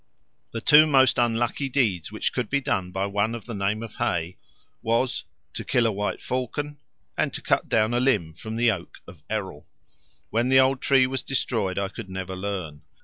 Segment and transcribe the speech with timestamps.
[0.49, 3.97] The two most unlucky deeds which could be done by one of the name of
[3.97, 4.35] Hay
[4.81, 6.79] was, to kill a white falcon,
[7.15, 9.67] and to cut down a limb from the oak of Errol.
[10.31, 12.81] When the old tree was destroyed I could never learn.